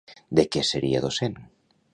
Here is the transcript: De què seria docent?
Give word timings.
De 0.39 0.45
què 0.55 0.63
seria 0.69 1.05
docent? 1.05 1.39